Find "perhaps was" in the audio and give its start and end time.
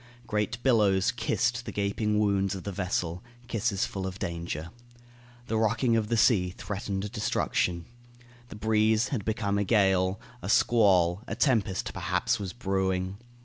11.93-12.51